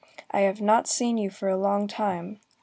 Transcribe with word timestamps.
I 0.31 0.39
have 0.39 0.59
not 0.59 0.87
seen 0.87 1.19
you 1.19 1.29
for 1.29 1.47
a 1.47 1.55
long 1.55 1.85
time. 1.87 2.39